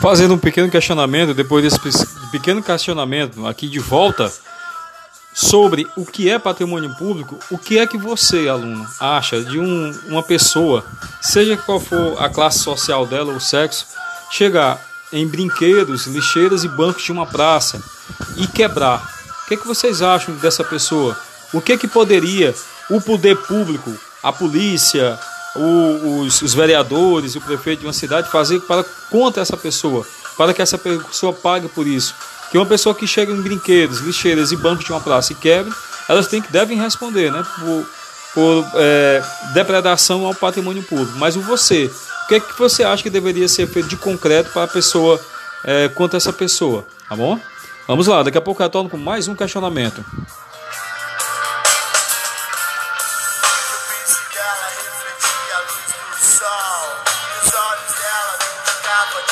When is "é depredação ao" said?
38.76-40.32